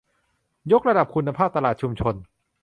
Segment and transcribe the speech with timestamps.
[0.71, 2.15] ยกระดับคุณภาพตลาดชุมชน